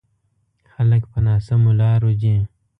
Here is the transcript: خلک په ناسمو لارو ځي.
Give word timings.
خلک 0.73 1.03
په 1.11 1.17
ناسمو 1.25 1.71
لارو 1.79 2.09
ځي. 2.21 2.35